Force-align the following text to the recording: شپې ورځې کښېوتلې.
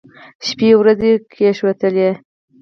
شپې 0.45 0.69
ورځې 0.79 1.11
کښېوتلې. 1.31 2.09